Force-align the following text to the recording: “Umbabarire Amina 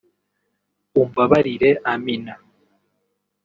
“Umbabarire 1.01 1.69
Amina 1.93 2.33